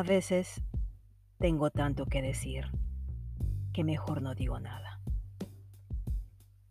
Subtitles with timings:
[0.00, 0.62] A veces
[1.36, 2.64] tengo tanto que decir
[3.74, 4.98] que mejor no digo nada.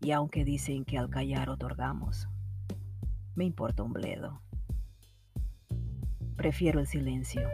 [0.02, 2.27] Y aunque dicen que al callar otorgamos,
[3.36, 4.41] me importa un bledo.
[6.38, 7.47] Prefiero el silencio,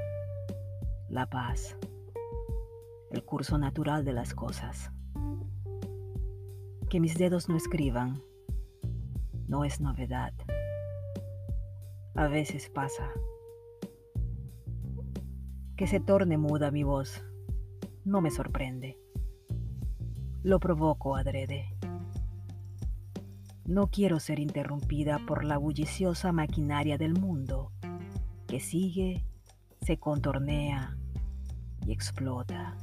[1.09, 1.75] la paz,
[3.11, 4.93] el curso natural de las cosas.
[6.89, 8.23] Que mis dedos no escriban
[9.49, 10.31] no es novedad.
[12.15, 13.11] A veces pasa
[15.75, 17.23] que se torne muda mi voz
[18.05, 18.99] no me sorprende.
[20.43, 21.75] Lo provoco adrede.
[23.65, 27.71] No quiero ser interrumpida por la bulliciosa maquinaria del mundo
[28.47, 29.25] que sigue,
[29.81, 30.95] se contornea
[31.83, 32.77] y explota.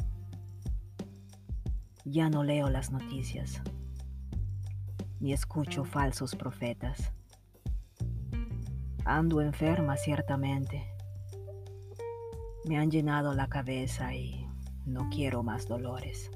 [2.04, 3.62] Ya no leo las noticias,
[5.20, 7.12] ni escucho falsos profetas.
[9.04, 10.91] Ando enferma ciertamente
[12.65, 14.49] me han llenado la cabeza y
[14.87, 16.30] no quiero más dolores.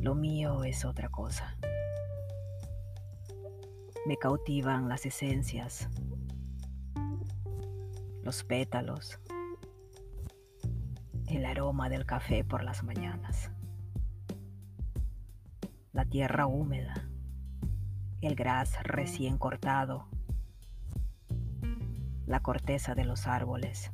[0.00, 1.56] Lo mío es otra cosa.
[4.06, 5.88] Me cautivan las esencias,
[8.22, 9.20] los pétalos,
[11.28, 13.50] el aroma del café por las mañanas,
[15.92, 17.08] la tierra húmeda,
[18.22, 20.08] el gras recién cortado
[22.32, 23.92] la corteza de los árboles,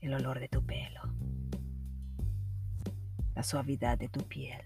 [0.00, 1.00] el olor de tu pelo,
[3.34, 4.62] la suavidad de tu piel.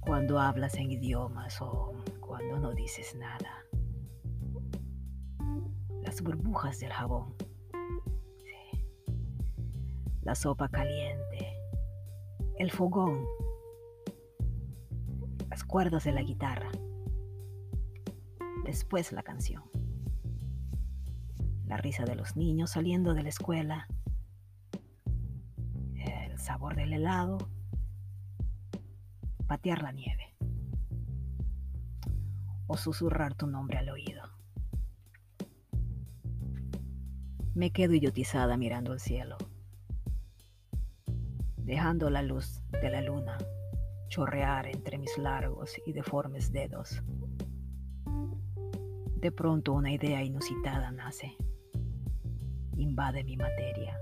[0.00, 3.64] Cuando hablas en idiomas o cuando no dices nada.
[6.02, 7.34] Las burbujas del jabón.
[10.20, 11.56] La sopa caliente.
[12.58, 13.24] El fogón.
[15.48, 16.70] Las cuerdas de la guitarra
[18.64, 19.62] después la canción.
[21.66, 23.88] La risa de los niños saliendo de la escuela,
[25.94, 27.38] el sabor del helado,
[29.46, 30.34] patear la nieve
[32.66, 34.22] o susurrar tu nombre al oído.
[37.54, 39.38] Me quedo idiotizada mirando el cielo,
[41.56, 43.38] dejando la luz de la luna
[44.08, 47.02] chorrear entre mis largos y deformes dedos.
[49.16, 51.36] De pronto una idea inusitada nace,
[52.76, 53.98] invade mi materia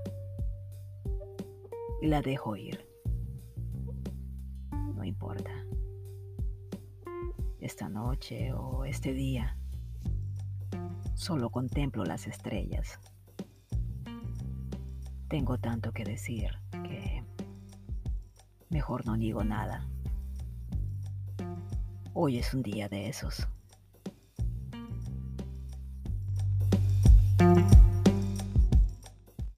[2.01, 2.85] y la dejo ir.
[4.93, 5.51] No importa.
[7.61, 9.57] Esta noche o este día,
[11.13, 12.99] solo contemplo las estrellas.
[15.29, 16.51] Tengo tanto que decir
[16.83, 17.23] que
[18.69, 19.87] mejor no digo nada.
[22.13, 23.47] Hoy es un día de esos.